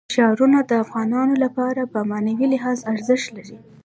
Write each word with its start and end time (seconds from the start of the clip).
ښارونه 0.15 0.59
د 0.65 0.71
افغانانو 0.83 1.33
لپاره 1.43 1.81
په 1.93 1.99
معنوي 2.09 2.47
لحاظ 2.53 2.79
ارزښت 2.93 3.27
لري. 3.37 3.57